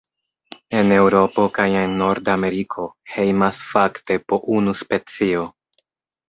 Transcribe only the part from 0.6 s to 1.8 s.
En Eŭropo kaj